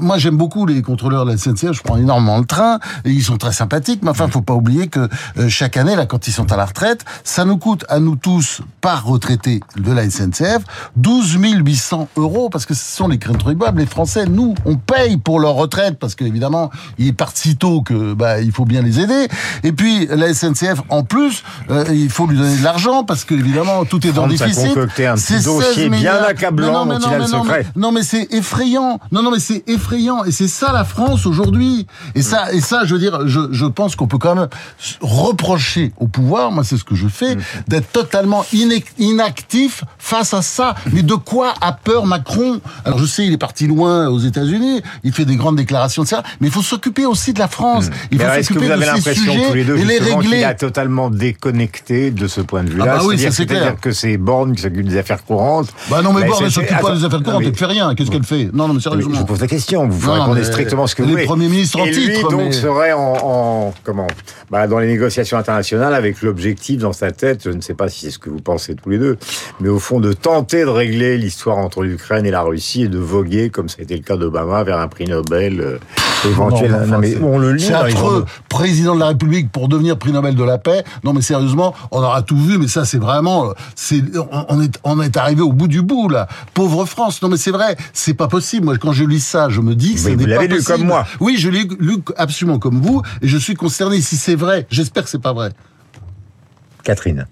Moi 0.00 0.18
j'aime 0.18 0.36
beaucoup 0.36 0.66
les 0.66 0.82
contrôleurs 0.82 1.24
de 1.24 1.32
la 1.32 1.36
SNCF. 1.36 1.72
Je 1.72 1.82
prends 1.82 1.96
énormément 1.96 2.38
le 2.38 2.44
train 2.44 2.78
et 3.04 3.10
ils 3.10 3.22
sont 3.22 3.36
très 3.36 3.52
sympathiques. 3.52 4.00
Mais 4.02 4.10
enfin, 4.10 4.28
faut 4.28 4.42
pas 4.42 4.54
oublier 4.54 4.88
que 4.88 5.08
euh, 5.38 5.48
chaque 5.48 5.76
année, 5.76 5.96
là, 5.96 6.06
quand 6.06 6.28
ils 6.28 6.32
sont 6.32 6.52
à 6.52 6.56
la 6.56 6.64
retraite, 6.64 7.04
ça 7.24 7.44
nous 7.44 7.58
coûte 7.58 7.84
à 7.88 7.98
nous 7.98 8.16
tous 8.16 8.60
par 8.80 9.04
retraité 9.04 9.60
de 9.76 9.92
la 9.92 10.08
SNCF 10.08 10.62
12 10.96 11.38
800 11.40 12.08
euros 12.16 12.48
parce 12.50 12.66
que 12.66 12.74
ce 12.74 12.96
sont 12.96 13.08
les 13.08 13.18
contribuables, 13.18 13.65
les 13.74 13.86
Français. 13.86 14.26
Nous, 14.26 14.54
on 14.64 14.76
paye 14.76 15.16
pour 15.16 15.40
leur 15.40 15.54
retraite 15.54 15.98
parce 15.98 16.14
qu'évidemment, 16.14 16.70
ils 16.98 17.14
partent 17.14 17.36
si 17.36 17.56
tôt 17.56 17.82
que 17.82 18.14
bah 18.14 18.40
il 18.40 18.52
faut 18.52 18.64
bien 18.64 18.82
les 18.82 19.00
aider. 19.00 19.28
Et 19.64 19.72
puis 19.72 20.06
la 20.06 20.32
SNCF, 20.32 20.82
en 20.88 21.02
plus, 21.02 21.42
euh, 21.70 21.84
il 21.90 22.10
faut 22.10 22.26
lui 22.26 22.36
donner 22.38 22.56
de 22.56 22.64
l'argent 22.64 23.04
parce 23.04 23.24
que 23.24 23.34
évidemment 23.34 23.84
tout 23.84 24.06
est 24.06 24.12
dans 24.12 24.26
le 24.26 24.36
déficit. 24.36 24.72
C'est 25.16 25.42
dossier 25.44 25.72
16 25.74 25.76
bien 25.76 25.88
milliards. 25.90 26.24
accablant 26.24 26.86
dont 26.86 26.98
il 26.98 27.06
a 27.06 27.18
le 27.18 27.24
non, 27.26 27.42
secret. 27.42 27.66
mais- 27.74 27.80
non 27.80 27.92
mais 27.92 28.02
c'est 28.02 28.32
effrayant. 28.32 29.00
Non 29.12 29.22
non 29.22 29.30
mais 29.30 29.40
c'est 29.40 29.64
effrayant 29.68 30.24
et 30.24 30.32
c'est 30.32 30.48
ça 30.48 30.72
la 30.72 30.84
France 30.84 31.26
aujourd'hui. 31.26 31.86
Et 32.14 32.22
ça 32.22 32.52
et 32.52 32.60
ça 32.60 32.82
je 32.84 32.94
veux 32.94 33.00
dire 33.00 33.26
je, 33.26 33.40
je 33.50 33.66
pense 33.66 33.96
qu'on 33.96 34.06
peut 34.06 34.18
quand 34.18 34.34
même 34.34 34.48
reprocher 35.00 35.92
au 35.98 36.06
pouvoir, 36.06 36.50
moi 36.52 36.64
c'est 36.64 36.76
ce 36.76 36.84
que 36.84 36.94
je 36.94 37.08
fais, 37.08 37.36
Mm. 37.36 37.40
d'être 37.68 37.90
totalement 37.92 38.44
inactif 38.98 39.84
face 39.98 40.34
à 40.34 40.42
ça. 40.42 40.74
Mais 40.92 41.02
de 41.02 41.14
quoi 41.14 41.54
a 41.60 41.72
peur 41.72 42.06
Macron? 42.06 42.60
Alors 42.84 42.98
je 42.98 43.04
sais 43.06 43.24
il 43.26 43.32
est 43.32 43.38
parti 43.38 43.55
loin 43.66 44.08
aux 44.08 44.18
États-Unis, 44.18 44.82
il 45.04 45.12
fait 45.12 45.24
des 45.24 45.36
grandes 45.36 45.56
déclarations 45.56 46.02
de 46.02 46.08
ça, 46.08 46.22
mais 46.40 46.48
il 46.48 46.52
faut 46.52 46.60
s'occuper 46.62 47.06
aussi 47.06 47.32
de 47.32 47.38
la 47.38 47.48
France. 47.48 47.86
Il 47.86 47.88
Mm. 47.88 47.92
Mais 48.12 48.16
faut 48.18 48.22
alors, 48.24 48.34
Est-ce 48.36 48.48
que 48.48 48.54
s'occuper 48.54 48.64
vous 48.66 48.68
de 48.68 48.74
avez 48.74 48.84
ces 48.84 48.96
l'impression 49.10 49.32
sujets 49.32 49.46
tous 49.48 49.54
les 49.54 49.64
deux 49.64 49.76
et 49.78 49.84
les 49.84 49.98
régler. 49.98 50.44
a 50.44 50.54
totalement 50.54 51.08
déconnecté 51.10 52.10
de 52.10 52.26
ce 52.26 52.40
point 52.40 52.64
de 52.64 52.70
vue-là? 52.70 52.84
Ah 52.88 52.96
bah 52.98 53.02
oui, 53.06 53.18
C'est-à-dire 53.18 53.76
que 53.80 53.92
c'est 53.92 54.16
Borne 54.16 54.54
qui 54.54 54.62
s'occupe 54.62 54.86
des 54.88 54.98
affaires 54.98 55.24
courantes. 55.24 55.68
Bah 55.90 56.02
non 56.02 56.12
mais 56.12 56.22
elle 56.22 56.32
c'est- 56.34 56.50
s'occupe 56.50 56.78
pas 56.80 56.94
des 56.94 57.04
affaires 57.04 57.18
non, 57.20 57.24
courantes, 57.24 57.42
elle 57.46 57.54
fait 57.54 57.64
rien. 57.66 57.94
Qu'est-ce 57.94 58.10
qu'elle 58.10 58.24
fait? 58.24 58.50
Non 58.52 58.68
non 58.68 58.74
mais 58.74 58.80
sérieusement. 58.80 59.14
Je 59.18 59.22
pose 59.22 59.40
la 59.40 59.46
question, 59.46 59.86
vous 59.88 60.12
répondez 60.12 60.44
strictement 60.44 60.86
ce 60.86 60.94
que 60.94 61.02
les 61.02 61.06
vous 61.06 61.12
voulez. 61.14 61.24
premiers 61.24 61.48
ministres 61.48 61.80
en 61.80 61.84
titre, 61.86 62.30
donc, 62.30 62.52
serait 62.54 62.92
en, 62.92 63.14
en- 63.22 63.74
comment? 63.84 64.06
Bah, 64.50 64.66
Dans 64.66 64.78
les 64.78 64.86
négociations 64.86 65.38
internationales, 65.38 65.94
avec 65.94 66.22
l'objectif 66.22 66.78
dans 66.78 66.92
sa 66.92 67.12
tête, 67.12 67.42
je 67.44 67.50
ne 67.50 67.60
sais 67.60 67.74
pas 67.74 67.88
si 67.88 68.00
c'est 68.06 68.10
ce 68.10 68.18
que 68.18 68.30
vous 68.30 68.40
pensez 68.40 68.74
tous 68.74 68.90
les 68.90 68.98
deux, 68.98 69.16
mais 69.60 69.68
au 69.68 69.78
fond, 69.78 70.00
de 70.00 70.12
tenter 70.12 70.62
de 70.62 70.66
régler 70.70 71.18
l'histoire 71.18 71.58
entre 71.58 71.82
l'Ukraine 71.82 72.26
et 72.26 72.30
la 72.30 72.42
Russie 72.42 72.82
et 72.82 72.88
de 72.88 72.98
voguer, 72.98 73.45
comme 73.50 73.68
ça 73.68 73.76
a 73.80 73.82
été 73.82 73.96
le 73.96 74.02
cas 74.02 74.16
d'Obama, 74.16 74.62
vers 74.64 74.78
un 74.78 74.88
prix 74.88 75.06
Nobel 75.06 75.60
euh, 75.60 75.78
éventuel. 76.24 76.70
Non, 76.72 76.78
enfin, 76.84 76.98
mais 76.98 77.12
c'est- 77.12 77.22
on 77.22 77.38
le 77.38 77.52
lit 77.52 77.62
C'est 77.64 77.72
affreux. 77.74 78.24
Président 78.48 78.94
de 78.94 79.00
la 79.00 79.08
République 79.08 79.50
pour 79.52 79.68
devenir 79.68 79.98
prix 79.98 80.12
Nobel 80.12 80.34
de 80.34 80.44
la 80.44 80.58
paix. 80.58 80.84
Non, 81.04 81.12
mais 81.12 81.22
sérieusement, 81.22 81.74
on 81.90 82.02
aura 82.02 82.22
tout 82.22 82.36
vu, 82.36 82.58
mais 82.58 82.68
ça, 82.68 82.84
c'est 82.84 82.98
vraiment, 82.98 83.52
c'est, 83.74 84.02
on 84.16 84.46
on 84.48 84.62
est, 84.62 84.78
on 84.84 85.00
est 85.00 85.16
arrivé 85.16 85.42
au 85.42 85.52
bout 85.52 85.68
du 85.68 85.82
bout, 85.82 86.08
là. 86.08 86.28
Pauvre 86.54 86.84
France. 86.86 87.20
Non, 87.22 87.28
mais 87.28 87.36
c'est 87.36 87.50
vrai, 87.50 87.76
c'est 87.92 88.14
pas 88.14 88.28
possible. 88.28 88.64
Moi, 88.66 88.78
quand 88.78 88.92
je 88.92 89.04
lis 89.04 89.20
ça, 89.20 89.48
je 89.48 89.60
me 89.60 89.74
dis 89.74 89.94
que 89.94 90.00
Mais 90.00 90.04
ce 90.04 90.08
vous 90.10 90.16
n'est 90.16 90.24
pas 90.24 90.30
l'avez 90.42 90.48
lu 90.48 90.56
possible. 90.56 90.78
comme 90.78 90.86
moi. 90.86 91.06
Oui, 91.20 91.36
je 91.38 91.48
l'ai 91.50 91.64
lu 91.80 91.98
absolument 92.16 92.58
comme 92.58 92.80
vous, 92.80 93.02
et 93.22 93.28
je 93.28 93.36
suis 93.38 93.54
consterné. 93.54 94.00
Si 94.00 94.16
c'est 94.16 94.34
vrai, 94.36 94.66
j'espère 94.70 95.04
que 95.04 95.10
c'est 95.10 95.22
pas 95.22 95.32
vrai. 95.32 95.50
Catherine. 96.82 97.26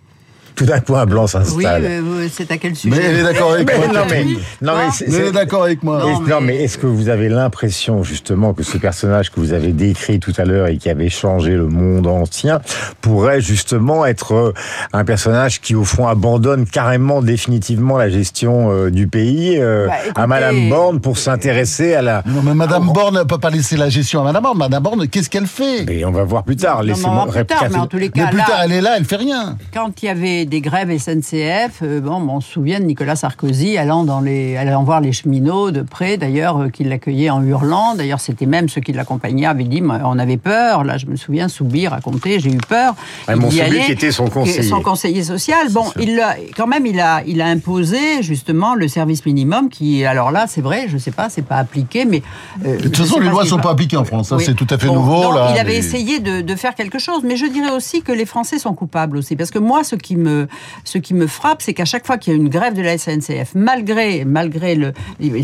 Tout 0.56 0.66
d'un 0.66 0.80
coup, 0.80 0.94
un 0.94 1.04
blanc 1.06 1.24
Oui, 1.24 1.28
s'installe. 1.30 1.84
euh, 1.84 2.00
euh, 2.02 2.28
c'est 2.32 2.50
à 2.50 2.58
quel 2.58 2.76
sujet 2.76 2.94
Mais 2.96 3.02
elle 3.04 3.18
est 3.18 3.22
d'accord 3.24 3.52
avec 3.54 3.66
Mais 3.66 3.76
moi. 3.76 3.86
non, 3.88 3.92
mais, 3.94 4.00
Catherine. 4.02 4.28
non, 4.62 4.72
mais 4.76 4.82
Ah. 4.86 4.90
c'est- 4.92 5.08
Mais 5.08 5.14
elle 5.16 5.22
c'est- 5.24 5.28
est 5.28 5.32
d'accord 5.32 5.62
avec 5.64 5.82
moi. 5.82 6.00
Et- 6.04 6.12
Non, 6.12 6.20
Non, 6.20 6.40
mais- 6.40 6.46
mais 6.46 6.56
est-ce 6.62 6.78
que 6.78 6.86
vous 6.86 7.08
avez 7.08 7.28
l'impression 7.28 8.02
justement 8.04 8.54
que 8.54 8.62
ce 8.62 8.78
personnage 8.78 9.30
que 9.30 9.40
vous 9.40 9.52
avez 9.52 9.72
décrit 9.72 10.20
tout 10.20 10.32
à 10.38 10.44
l'heure 10.44 10.68
et 10.68 10.76
qui 10.76 10.88
avait 10.88 11.08
changé 11.08 11.50
le 11.56 11.66
monde 11.66 12.06
ancien 12.06 12.60
pourrait 13.00 13.40
justement 13.40 14.06
être 14.06 14.32
euh, 14.34 14.52
un 14.92 15.04
personnage 15.04 15.60
qui 15.60 15.74
au 15.74 15.84
fond 15.84 16.06
abandonne 16.06 16.66
carrément 16.66 17.20
définitivement 17.22 17.96
la 17.98 18.08
gestion 18.08 18.70
euh, 18.70 18.90
du 18.90 19.06
pays 19.08 19.56
euh, 19.58 19.88
Bah, 19.88 19.94
à 20.22 20.26
Madame 20.26 20.68
Borne 20.68 21.00
pour 21.00 21.18
s'intéresser 21.18 21.94
à 21.94 22.02
la... 22.02 22.22
Non, 22.26 22.42
mais 22.44 22.54
Madame 22.54 22.86
Borne 22.92 23.16
ne 23.18 23.22
peut 23.24 23.38
pas 23.38 23.50
laisser 23.50 23.76
la 23.76 23.88
gestion 23.88 24.20
à 24.20 24.24
Madame 24.24 24.42
Borne. 24.42 24.58
Madame 24.58 24.82
Borne, 24.82 25.08
qu'est-ce 25.08 25.28
qu'elle 25.30 25.46
fait? 25.46 25.84
Mais 25.86 26.04
on 26.04 26.12
va 26.12 26.22
voir 26.24 26.44
plus 26.44 26.56
tard. 26.56 26.82
Laissez-moi 26.82 27.26
plus 27.28 27.44
tard, 27.44 27.64
mais 27.70 27.76
en 27.78 27.86
tous 27.86 27.96
les 27.98 28.10
Mais 28.14 28.22
cas, 28.22 28.28
plus 28.28 28.38
là, 28.38 28.44
tard, 28.46 28.60
elle 28.64 28.72
est 28.72 28.80
là, 28.80 28.94
elle 28.96 29.04
fait 29.04 29.16
rien. 29.16 29.56
quand 29.72 29.90
il 30.02 30.06
y 30.06 30.08
avait 30.08 30.43
des 30.46 30.60
grèves 30.60 30.96
SNCF, 30.96 31.80
euh, 31.82 32.00
bon, 32.00 32.22
on 32.28 32.40
se 32.40 32.52
souvient 32.52 32.80
de 32.80 32.84
Nicolas 32.84 33.16
Sarkozy 33.16 33.76
allant, 33.76 34.04
dans 34.04 34.20
les, 34.20 34.56
allant 34.56 34.82
voir 34.84 35.00
les 35.00 35.12
cheminots 35.12 35.70
de 35.70 35.82
près, 35.82 36.16
d'ailleurs, 36.16 36.58
euh, 36.62 36.68
qui 36.68 36.84
l'accueillaient 36.84 37.30
en 37.30 37.42
hurlant. 37.42 37.94
D'ailleurs, 37.94 38.20
c'était 38.20 38.46
même 38.46 38.68
ceux 38.68 38.80
qui 38.80 38.92
l'accompagnaient 38.92 39.46
avaient 39.46 39.64
dit, 39.64 39.82
on 39.82 40.18
avait 40.18 40.36
peur. 40.36 40.84
Là, 40.84 40.98
je 40.98 41.06
me 41.06 41.16
souviens, 41.16 41.48
Soubi 41.48 41.86
racontait, 41.88 42.40
j'ai 42.40 42.50
eu 42.50 42.58
peur. 42.58 42.94
Ouais, 43.28 43.36
mon 43.36 43.48
d'y 43.48 43.58
Soubi 43.58 43.60
aller, 43.66 43.80
qui 43.80 43.92
était 43.92 44.10
son 44.10 44.28
conseiller. 44.28 44.62
Son 44.62 44.80
conseiller 44.80 45.22
social. 45.22 45.68
Bon, 45.70 45.84
il 46.00 46.18
a, 46.20 46.36
quand 46.56 46.66
même, 46.66 46.86
il 46.86 47.00
a, 47.00 47.22
il 47.26 47.40
a 47.40 47.46
imposé 47.46 48.22
justement 48.22 48.74
le 48.74 48.88
service 48.88 49.24
minimum 49.26 49.68
qui, 49.68 50.04
alors 50.04 50.30
là, 50.30 50.46
c'est 50.48 50.60
vrai, 50.60 50.86
je 50.88 50.98
sais 50.98 51.10
pas, 51.10 51.28
c'est 51.28 51.42
pas 51.46 51.56
appliqué, 51.56 52.04
mais 52.04 52.22
euh, 52.64 52.76
De 52.78 52.82
toute 52.84 52.96
façon, 52.96 53.20
les 53.20 53.28
lois 53.28 53.42
s'il 53.42 53.50
sont 53.50 53.58
pas 53.58 53.70
appliquées 53.70 53.96
en 53.96 54.04
France. 54.04 54.32
Oui. 54.36 54.42
c'est 54.44 54.54
tout 54.54 54.66
à 54.70 54.78
fait 54.78 54.86
Bon, 54.86 54.94
nouveau. 54.94 55.32
là, 55.32 55.52
il 55.54 55.58
avait 55.58 55.76
essayé 55.76 56.18
de, 56.20 56.40
de 56.40 56.54
faire 56.54 56.74
quelque 56.74 56.98
chose, 56.98 57.22
mais 57.24 57.36
je 57.36 57.46
dirais 57.46 57.70
aussi 57.70 58.02
que 58.02 58.12
les 58.12 58.26
Français 58.26 58.58
sont 58.58 58.74
coupables 58.74 59.16
aussi, 59.16 59.36
parce 59.36 59.50
que 59.50 59.58
moi, 59.58 59.84
ce 59.84 59.94
qui 59.96 60.16
me 60.16 60.33
me, 60.34 60.48
ce 60.84 60.98
qui 60.98 61.14
me 61.14 61.26
frappe, 61.26 61.62
c'est 61.62 61.74
qu'à 61.74 61.84
chaque 61.84 62.06
fois 62.06 62.18
qu'il 62.18 62.32
y 62.32 62.36
a 62.36 62.38
une 62.38 62.48
grève 62.48 62.74
de 62.74 62.82
la 62.82 62.98
SNCF, 62.98 63.54
malgré, 63.54 64.24
malgré 64.24 64.74
le, 64.74 64.92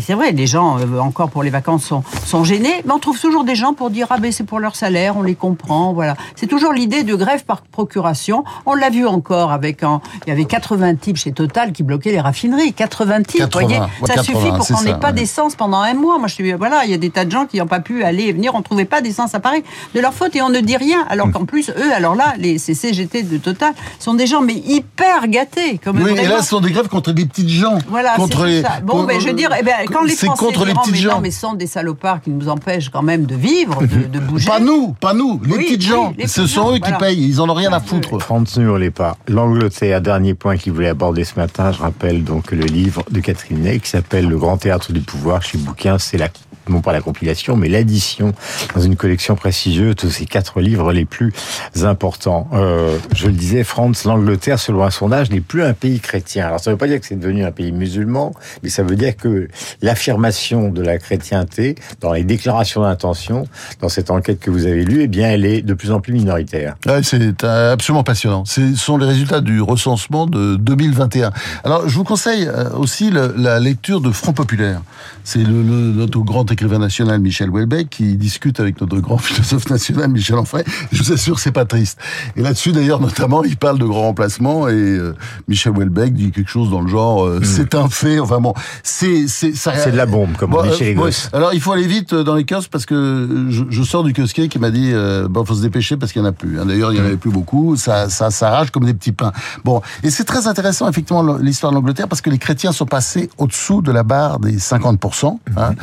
c'est 0.01 0.13
vrai, 0.13 0.31
les 0.31 0.47
gens 0.47 0.77
euh, 0.79 0.99
encore 0.99 1.29
pour 1.29 1.43
les 1.43 1.49
vacances 1.49 1.85
sont, 1.85 2.03
sont 2.25 2.43
gênés, 2.43 2.81
mais 2.85 2.91
on 2.91 2.99
trouve 2.99 3.19
toujours 3.19 3.43
des 3.43 3.55
gens 3.55 3.73
pour 3.73 3.89
dire 3.89 4.07
ah 4.09 4.17
ben 4.19 4.31
c'est 4.31 4.43
pour 4.43 4.59
leur 4.59 4.75
salaire, 4.75 5.17
on 5.17 5.23
les 5.23 5.35
comprend, 5.35 5.93
voilà. 5.93 6.15
C'est 6.35 6.47
toujours 6.47 6.73
l'idée 6.73 7.03
de 7.03 7.15
grève 7.15 7.43
par 7.45 7.61
procuration. 7.61 8.43
On 8.65 8.75
l'a 8.75 8.89
vu 8.89 9.07
encore 9.07 9.51
avec 9.51 9.83
un, 9.83 10.01
il 10.25 10.29
y 10.29 10.31
avait 10.31 10.45
80 10.45 10.95
types 10.95 11.17
chez 11.17 11.31
Total 11.31 11.71
qui 11.71 11.83
bloquaient 11.83 12.11
les 12.11 12.19
raffineries, 12.19 12.73
80 12.73 13.23
types, 13.23 13.39
80, 13.41 13.49
voyez, 13.65 13.79
ouais, 13.79 13.87
ça 14.07 14.15
80, 14.15 14.23
suffit 14.23 14.51
pour 14.55 14.67
qu'on 14.67 14.83
n'ait 14.83 14.99
pas 14.99 15.07
ouais. 15.07 15.13
d'essence 15.13 15.55
pendant 15.55 15.79
un 15.79 15.93
mois. 15.93 16.19
Moi 16.19 16.27
je 16.27 16.35
suis 16.35 16.53
voilà, 16.53 16.85
il 16.85 16.91
y 16.91 16.93
a 16.93 16.97
des 16.97 17.09
tas 17.09 17.25
de 17.25 17.31
gens 17.31 17.45
qui 17.45 17.57
n'ont 17.57 17.67
pas 17.67 17.79
pu 17.79 18.03
aller 18.03 18.25
et 18.25 18.33
venir, 18.33 18.53
on 18.55 18.61
trouvait 18.61 18.85
pas 18.85 19.01
d'essence 19.01 19.33
à 19.35 19.39
Paris 19.39 19.63
de 19.95 19.99
leur 19.99 20.13
faute 20.13 20.35
et 20.35 20.41
on 20.41 20.49
ne 20.49 20.59
dit 20.59 20.77
rien. 20.77 21.05
Alors 21.09 21.27
Mm. 21.27 21.31
qu'en 21.31 21.45
plus 21.45 21.69
eux, 21.69 21.93
alors 21.93 22.15
là, 22.15 22.33
les 22.37 22.57
ces 22.57 22.73
CGT 22.73 23.23
de 23.23 23.37
Total 23.37 23.73
sont 23.99 24.13
des 24.13 24.27
gens 24.27 24.41
mais 24.41 24.55
hyper 24.81 25.27
gâtés, 25.27 25.77
comme 25.83 26.01
Oui, 26.01 26.11
et 26.11 26.27
là, 26.27 26.41
ce 26.41 26.49
sont 26.49 26.59
des 26.61 26.71
grèves 26.71 26.87
contre 26.87 27.11
des 27.11 27.25
petites 27.25 27.49
gens. 27.49 27.77
Voilà, 27.89 28.15
contre 28.15 28.41
c'est 28.41 28.47
les. 28.47 28.61
ça. 28.61 28.79
Bon, 28.83 28.93
contre- 28.93 29.07
ben, 29.07 29.19
je 29.21 29.27
veux 29.27 29.33
dire, 29.33 29.49
eh 29.59 29.63
ben, 29.63 29.73
quand 29.91 30.03
les 30.03 30.15
Français 30.15 30.43
contre 30.45 30.65
les 30.65 30.73
petites 30.73 30.91
mais 30.93 30.97
gens. 30.97 31.15
non, 31.15 31.21
mais 31.21 31.31
ce 31.31 31.39
sont 31.39 31.53
des 31.53 31.67
salopards 31.67 32.21
qui 32.21 32.29
nous 32.31 32.49
empêchent 32.49 32.89
quand 32.89 33.01
même 33.01 33.25
de 33.25 33.35
vivre, 33.35 33.81
de, 33.81 34.07
de 34.07 34.19
bouger. 34.19 34.47
Pas 34.47 34.59
nous, 34.59 34.93
pas 34.93 35.13
nous, 35.13 35.39
les 35.45 35.53
Oui, 35.55 35.63
petites 35.65 35.81
oui, 35.83 35.87
gens. 35.87 36.13
les 36.17 36.27
Ce 36.27 36.45
sont 36.47 36.63
gens, 36.69 36.75
eux 36.75 36.79
qui 36.79 36.91
payent, 36.99 37.23
ils 37.27 37.39
en 37.41 37.49
ont 37.49 37.53
rien 37.53 37.71
à 37.73 37.79
foutre. 37.79 38.19
France 38.19 38.57
ne 38.57 38.65
hurlez 38.65 38.91
pas. 38.91 39.17
L'Angleterre, 39.27 40.01
dernier 40.01 40.33
point 40.33 40.57
qu'il 40.57 40.73
voulait 40.73 40.89
aborder 40.89 41.23
ce 41.23 41.35
matin, 41.35 41.71
je 41.71 41.79
rappelle 41.81 42.23
donc 42.23 42.51
le 42.51 42.65
livre 42.65 43.03
de 43.09 43.19
Catherine 43.19 43.61
Ney 43.61 43.79
qui 43.79 43.89
s'appelle 43.89 44.27
Le 44.27 44.37
Grand 44.37 44.57
Théâtre 44.57 44.91
du 44.91 45.01
Pouvoir 45.01 45.41
chez 45.41 45.57
Bouquin. 45.57 45.97
C'est 45.99 46.17
la, 46.17 46.27
non 46.69 46.81
pas 46.81 46.93
la 46.93 47.01
compilation, 47.01 47.55
mais 47.55 47.69
l'addition 47.69 48.33
dans 48.75 48.81
une 48.81 48.95
collection 48.95 49.35
prestigieuse 49.35 49.95
de 49.95 50.09
ces 50.09 50.25
quatre 50.25 50.61
livres 50.61 50.91
les 50.91 51.05
plus 51.05 51.33
importants. 51.81 52.47
Euh, 52.53 52.97
je 53.15 53.27
le 53.27 53.33
disais, 53.33 53.63
France, 53.63 54.05
l'Angleterre, 54.05 54.59
selon 54.59 54.83
un 54.83 54.91
sondage, 54.91 55.29
n'est 55.31 55.41
plus 55.41 55.63
un 55.63 55.73
pays 55.73 55.99
chrétien. 55.99 56.47
Alors 56.47 56.59
ça 56.59 56.69
ne 56.69 56.75
veut 56.75 56.77
pas 56.77 56.87
dire 56.87 56.99
que 56.99 57.05
c'est 57.05 57.19
devenu 57.19 57.43
un 57.43 57.51
pays 57.51 57.71
musulman, 57.71 58.33
mais 58.63 58.69
ça 58.69 58.83
veut 58.83 58.95
dire 58.95 59.15
que 59.15 59.47
l'affirmation 59.81 60.69
de 60.69 60.81
la 60.81 60.97
chrétienté 60.97 61.75
dans 61.99 62.13
les 62.13 62.23
déclarations 62.23 62.81
d'intention, 62.81 63.47
dans 63.79 63.89
cette 63.89 64.11
enquête 64.11 64.39
que 64.39 64.51
vous 64.51 64.65
avez 64.65 64.83
lue, 64.83 65.03
eh 65.03 65.07
bien, 65.07 65.29
elle 65.29 65.45
est 65.45 65.61
de 65.61 65.73
plus 65.73 65.91
en 65.91 65.99
plus 65.99 66.13
minoritaire. 66.13 66.75
C'est 67.03 67.43
euh, 67.43 67.73
absolument 67.73 68.03
passionnant. 68.03 68.45
Ce 68.45 68.75
sont 68.75 68.97
les 68.97 69.05
résultats 69.05 69.41
du 69.41 69.61
recensement 69.61 70.27
de 70.27 70.55
2021. 70.55 71.31
Alors, 71.63 71.87
je 71.87 71.95
vous 71.95 72.03
conseille 72.03 72.47
euh, 72.47 72.69
aussi 72.71 73.11
la 73.11 73.59
lecture 73.59 74.01
de 74.01 74.11
Front 74.11 74.33
Populaire. 74.33 74.81
C'est 75.23 75.39
notre 75.39 76.19
grand 76.19 76.50
écrivain 76.51 76.79
national 76.79 77.19
Michel 77.19 77.49
Houellebecq 77.49 77.89
qui 77.89 78.15
discute 78.15 78.59
avec 78.59 78.79
notre 78.81 78.99
grand 78.99 79.17
philosophe 79.19 79.69
national 79.69 80.09
Michel 80.09 80.35
Onfray. 80.37 80.63
Je 80.91 81.03
vous 81.03 81.11
assure, 81.13 81.39
c'est 81.39 81.51
pas 81.51 81.65
triste. 81.65 81.99
Et 82.35 82.41
là-dessus, 82.41 82.71
d'ailleurs, 82.71 82.99
notamment, 82.99 83.43
il 83.43 83.57
parle 83.57 83.79
de 83.79 83.85
grand 83.85 84.01
remplacement 84.03 84.67
et 84.67 84.73
euh, 84.73 85.15
Michel 85.47 85.73
Houellebecq 85.73 86.13
dit 86.13 86.31
quelque 86.31 86.49
chose 86.49 86.69
dans 86.69 86.81
le 86.81 86.87
genre 86.87 87.25
euh, 87.25 87.39
c'est 87.43 87.75
un 87.75 87.89
fait. 87.89 88.19
Enfin 88.19 88.39
bon, 88.39 88.53
c'est 88.83 89.27
c'est 89.27 89.53
ça. 89.55 89.71
Hmm. 89.71 89.75
C'est 89.83 89.91
de 89.91 89.97
la 89.97 90.05
bombe, 90.05 90.35
comme 90.37 90.53
on 90.53 90.63
dit 90.63 90.71
chez 90.73 90.85
les 90.85 90.89
ouais. 90.91 90.95
gosses. 90.95 91.29
Alors, 91.33 91.53
il 91.53 91.61
faut 91.61 91.71
aller 91.71 91.87
vite 91.87 92.13
euh, 92.13 92.23
dans 92.23 92.35
les 92.35 92.45
kiosques 92.45 92.69
parce 92.71 92.85
que 92.85 93.47
je, 93.49 93.63
je 93.69 93.83
sors 93.83 94.03
du 94.03 94.13
kiosquier 94.13 94.47
qui 94.47 94.59
m'a 94.59 94.69
dit 94.69 94.91
euh, 94.93 95.27
bon, 95.29 95.45
faut 95.45 95.55
se 95.55 95.61
dépêcher 95.61 95.97
parce 95.97 96.11
qu'il 96.11 96.21
y 96.21 96.25
en 96.25 96.27
a 96.27 96.31
plus. 96.31 96.59
hein. 96.59 96.65
D'ailleurs, 96.65 96.91
il 96.91 96.97
y 96.97 97.01
en 97.01 97.05
avait 97.05 97.17
plus 97.17 97.31
beaucoup. 97.31 97.75
Ça, 97.75 98.09
ça 98.09 98.31
s'arrache 98.31 98.71
comme 98.71 98.85
des 98.85 98.93
petits 98.93 99.11
pains. 99.11 99.31
Bon, 99.63 99.81
et 100.03 100.09
c'est 100.09 100.23
très 100.23 100.47
intéressant 100.47 100.89
effectivement 100.89 101.23
l'histoire 101.37 101.71
de 101.71 101.77
l'Angleterre 101.77 102.07
parce 102.07 102.21
que 102.21 102.29
les 102.29 102.37
chrétiens 102.37 102.71
sont 102.71 102.85
passés 102.85 103.29
au-dessous 103.37 103.81
de 103.81 103.91
la 103.91 104.03
barre 104.03 104.39
des 104.39 104.57
50%. 104.57 105.37
Hein. 105.57 105.73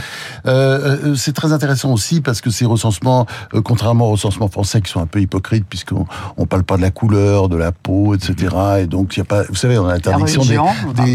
Euh, 0.46 0.57
euh, 0.58 1.14
c'est 1.16 1.32
très 1.32 1.52
intéressant 1.52 1.92
aussi 1.92 2.20
parce 2.20 2.40
que 2.40 2.50
ces 2.50 2.64
recensements, 2.66 3.26
euh, 3.54 3.60
contrairement 3.62 4.06
aux 4.08 4.12
recensements 4.12 4.48
français 4.48 4.80
qui 4.80 4.90
sont 4.90 5.00
un 5.00 5.06
peu 5.06 5.20
hypocrites 5.20 5.64
puisqu'on 5.68 6.06
on 6.36 6.46
parle 6.46 6.64
pas 6.64 6.76
de 6.76 6.82
la 6.82 6.90
couleur, 6.90 7.48
de 7.48 7.56
la 7.56 7.72
peau, 7.72 8.14
etc. 8.14 8.34
Et 8.80 8.86
donc 8.86 9.16
il 9.16 9.20
y 9.20 9.22
a 9.22 9.24
pas, 9.24 9.42
vous 9.44 9.54
savez, 9.54 9.78
on 9.78 9.86
a 9.86 9.92
l'interdiction 9.94 10.42
des, 10.42 10.56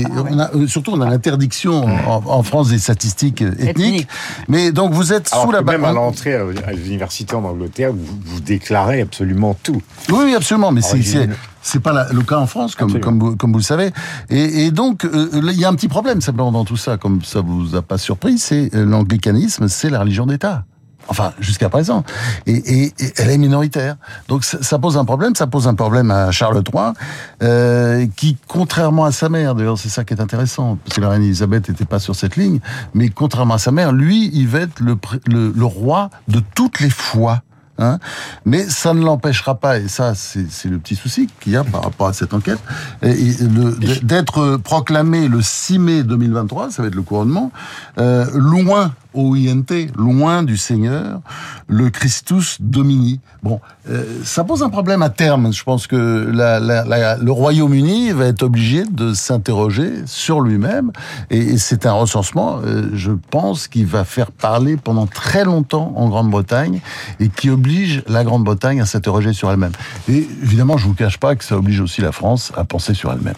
des- 0.04 0.06
on 0.12 0.40
a, 0.40 0.52
euh, 0.56 0.68
surtout 0.68 0.92
on 0.94 1.02
a 1.02 1.10
l'interdiction 1.10 1.84
en, 1.86 2.22
en 2.26 2.44
France 2.44 2.70
des 2.70 2.80
statistiques 2.80 3.42
euh, 3.42 3.54
ethniques. 3.60 4.08
Mais 4.48 4.72
donc 4.72 4.94
vous 4.94 5.14
êtes 5.14 5.30
Alors 5.32 5.46
sous 5.46 5.52
la 5.52 5.62
même 5.62 5.82
barre. 5.82 5.92
à 5.92 5.94
l'entrée 5.94 6.36
à 6.36 6.72
l'université 6.74 7.36
en 7.36 7.44
Angleterre, 7.44 7.92
vous, 7.94 8.20
vous 8.26 8.40
déclarez 8.40 9.02
absolument 9.02 9.56
tout. 9.64 9.82
Oui, 10.10 10.34
absolument, 10.36 10.72
mais 10.72 10.82
c'est. 10.82 11.28
C'est 11.63 11.79
pas 11.79 11.93
la- 11.93 12.12
le 12.13 12.22
cas 12.22 12.38
en 12.38 12.46
France, 12.46 12.75
comme 12.75 13.20
vous, 13.20 13.36
comme 13.36 13.51
vous 13.51 13.58
le 13.60 13.63
savez. 13.63 13.91
Et, 14.29 14.65
et 14.65 14.72
donc 14.72 15.05
euh, 15.05 15.29
il 15.34 15.60
y 15.60 15.65
a 15.65 15.70
un 15.70 15.74
petit 15.75 15.88
problème 15.88 16.22
simplement 16.22 16.51
dans 16.51 16.65
tout 16.65 16.77
ça, 16.77 16.98
comme 16.98 17.24
ça 17.24 17.41
vous 17.41 17.75
a 17.75 17.82
pas 17.82 17.98
surpris, 17.98 18.38
c'est 18.38 18.70
euh, 18.75 18.86
l'anglicanisme, 18.86 19.67
c'est 19.67 19.89
la 19.89 20.01
religion 20.01 20.25
d'État. 20.27 20.65
Enfin, 21.10 21.34
jusqu'à 21.41 21.67
présent. 21.67 22.05
Et, 22.46 22.53
et- 22.53 22.93
et 22.98 23.13
elle 23.17 23.29
est 23.29 23.38
minoritaire. 23.38 23.98
Donc 24.29 24.46
ça, 24.46 24.60
ça 24.63 24.79
pose 24.79 24.96
un 24.98 25.03
problème. 25.03 25.36
Ça 25.36 25.48
pose 25.48 25.67
un 25.67 25.75
problème 25.75 26.10
à 26.12 26.32
Charles 26.32 26.63
III, 26.74 26.93
euh, 27.41 28.08
qui, 28.15 28.38
contrairement 28.48 29.03
à 29.03 29.12
sa 29.12 29.27
mère, 29.27 29.53
d'ailleurs 29.53 29.77
c'est 29.77 29.89
ça 29.89 30.05
qui 30.05 30.13
est 30.13 30.22
intéressant, 30.22 30.77
parce 30.84 30.96
que 30.96 31.01
la 31.01 31.10
reine 31.10 31.24
Elisabeth 31.24 31.67
n'était 31.67 31.84
pas 31.84 32.00
sur 32.00 32.15
cette 32.15 32.38
ligne, 32.38 32.60
mais 32.93 33.10
contrairement 33.10 33.55
à 33.55 33.58
sa 33.58 33.72
mère, 33.72 33.91
lui, 33.91 34.29
il 34.34 34.48
va 34.48 34.60
être 34.62 34.79
le, 34.79 34.96
le, 35.27 35.51
le 35.53 35.65
roi 35.65 36.10
de 36.29 36.41
toutes 36.55 36.79
les 36.79 36.89
foi. 36.89 37.41
Hein. 37.80 38.00
Mais 38.46 38.63
ça 38.70 38.94
ne 38.94 39.03
l'empêchera 39.03 39.56
pas, 39.56 39.80
et 39.80 39.88
ça 39.88 40.13
c'est 40.15 40.70
le 40.70 40.77
petit 40.77 40.96
souci 40.96 41.27
qu'il 41.39 41.53
y 41.53 41.56
a 41.56 41.63
par 41.63 41.84
rapport 41.84 42.08
à 42.08 42.13
cette 42.13 42.34
enquête, 42.34 42.60
d'être 43.01 44.58
proclamé 44.58 45.27
le 45.27 45.42
6 45.42 45.80
mai 45.80 46.03
2023, 46.03 46.72
ça 46.72 46.82
va 46.84 46.88
être 46.88 46.96
le 46.96 47.01
couronnement, 47.01 47.51
euh, 47.98 48.25
loin 48.34 48.94
au 49.13 49.36
INT, 49.36 49.88
loin 49.96 50.43
du 50.43 50.58
Seigneur, 50.58 51.22
le 51.67 51.89
Christus 51.89 52.58
Domini. 52.60 53.20
Bon, 53.41 53.60
euh, 53.89 54.22
ça 54.24 54.43
pose 54.43 54.63
un 54.63 54.70
problème 54.70 55.01
à 55.01 55.10
terme. 55.10 55.51
Je 55.51 55.63
pense 55.63 55.88
que 55.88 55.96
le 55.96 57.32
Royaume-Uni 57.32 58.12
va 58.12 58.25
être 58.25 58.43
obligé 58.43 58.84
de 58.86 59.13
s'interroger 59.13 59.91
sur 60.05 60.41
lui-même, 60.41 60.91
et, 61.29 61.58
c'est 61.58 61.86
un 61.86 61.93
recensement, 61.93 62.60
euh, 62.63 62.89
je 62.93 63.12
pense, 63.32 63.67
qui 63.67 63.84
va 63.84 64.03
faire 64.05 64.32
parler 64.32 64.77
pendant 64.77 65.08
très 65.08 65.46
longtemps 65.46 65.93
en 65.96 66.10
Grande-Bretagne, 66.10 66.82
et 67.20 67.29
qui 67.29 67.50
oblige 67.50 68.03
la 68.08 68.24
Grande-Bretagne 68.24 68.82
à 68.82 68.86
s'interroger 68.86 69.34
sur 69.34 69.51
elle-même. 69.51 69.74
Et 70.10 70.27
évidemment, 70.41 70.77
je 70.77 70.86
vous 70.86 70.93
cache 70.93 71.17
pas 71.17 71.36
que 71.36 71.43
ça 71.43 71.58
oblige 71.58 71.79
aussi 71.79 72.01
la 72.01 72.12
France 72.12 72.51
à 72.55 72.63
penser 72.63 72.93
sur 72.93 73.12
elle-même. 73.12 73.36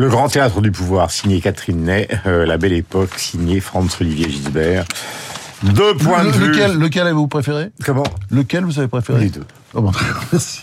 Le 0.00 0.08
Grand 0.08 0.28
Théâtre 0.30 0.62
du 0.62 0.70
Pouvoir, 0.70 1.10
signé 1.10 1.42
Catherine 1.42 1.84
Ney, 1.84 2.08
euh, 2.26 2.46
La 2.46 2.56
Belle 2.56 2.72
Époque, 2.72 3.18
signé 3.18 3.60
Franz-Olivier 3.60 4.30
Gisbert. 4.30 4.86
Deux 5.62 5.94
points 5.94 6.24
de 6.24 6.30
vue. 6.30 6.48
lequel, 6.48 6.78
lequel 6.78 7.02
avez-vous 7.02 7.28
préféré? 7.28 7.68
Comment? 7.84 8.04
Lequel 8.30 8.64
vous 8.64 8.78
avez 8.78 8.88
préféré? 8.88 9.20
Les 9.24 9.28
deux. 9.28 9.44
Oh, 9.74 9.82
bon, 9.82 9.92
merci. 10.32 10.62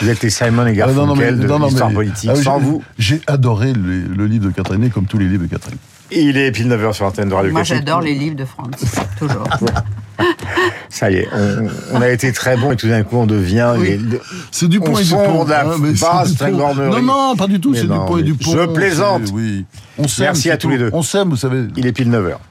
Vous 0.00 0.08
êtes 0.08 0.22
les 0.22 0.30
Simon 0.30 0.66
et 0.68 0.80
Ah, 0.80 0.86
non, 0.86 1.04
non, 1.06 1.14
mais- 1.14 1.24
Garfunkel 1.32 1.46
de 1.60 1.64
l'histoire 1.66 1.92
politique. 1.92 2.30
ah 2.32 2.36
Sans 2.36 2.58
j'ai- 2.60 2.64
vous, 2.64 2.82
J'ai 2.98 3.20
adoré 3.26 3.74
le, 3.74 4.04
le 4.06 4.26
livre 4.26 4.46
de 4.46 4.50
Catherine, 4.52 4.80
Ney, 4.80 4.88
comme 4.88 5.04
tous 5.04 5.18
les 5.18 5.26
livres 5.28 5.42
de 5.42 5.50
Catherine. 5.50 5.76
Il 6.14 6.36
est 6.36 6.50
pile 6.52 6.68
9h 6.68 6.92
sur 6.92 7.04
l'antenne 7.04 7.28
de 7.28 7.34
Radio 7.34 7.52
Moi, 7.52 7.62
j'adore 7.62 8.00
les 8.00 8.14
livres 8.14 8.36
de 8.36 8.44
France, 8.44 8.70
toujours. 9.18 9.44
Ça 10.88 11.10
y 11.10 11.16
est, 11.16 11.28
on, 11.32 11.68
on 11.96 12.02
a 12.02 12.08
été 12.10 12.32
très 12.32 12.56
bon 12.56 12.70
et 12.72 12.76
tout 12.76 12.86
d'un 12.86 13.02
coup 13.02 13.16
on 13.16 13.26
devient... 13.26 13.72
Oui. 13.78 13.88
les- 13.88 13.96
le- 13.96 14.20
C'est 14.50 14.68
du 14.68 14.78
On 14.78 14.82
pont 14.84 14.98
et 14.98 15.02
du 15.04 15.10
pont. 15.10 15.44
de 15.44 15.50
la 15.50 15.66
hein, 15.66 15.72
c'est 15.80 15.98
vaste 15.98 16.44
du 16.44 16.52
pont. 16.52 16.74
Non, 16.74 17.02
non, 17.02 17.34
pas 17.36 17.46
du 17.46 17.58
tout, 17.60 17.74
c'est 17.74 17.82
du 17.82 17.88
pont 17.88 18.18
et 18.18 18.22
du 18.22 18.34
pont. 18.34 18.52
je 18.52 18.66
plaisante. 18.66 19.22
Oui. 19.32 19.64
On 19.98 20.04
Merci 20.20 20.50
à 20.50 20.56
tous 20.58 20.68
les 20.68 20.78
deux. 20.78 20.90
On 20.92 21.02
s'aime, 21.02 21.30
vous 21.30 21.36
savez. 21.36 21.64
Il 21.76 21.86
est 21.86 21.92
pile 21.92 22.10
9h. 22.10 22.34